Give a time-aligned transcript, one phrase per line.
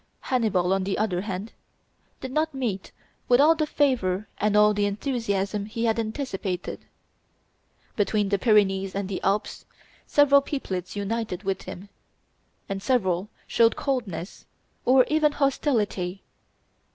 [0.21, 1.51] Hannibal, on the other hand,
[2.21, 2.91] did not meet
[3.29, 6.85] with all the favor and all the enthusiasm he had anticipated.
[7.95, 9.63] Between the Pyrenees and the Alps
[10.07, 11.87] several peoplets united with him;
[12.67, 14.47] and several showed coldness,
[14.85, 16.23] or even hostility.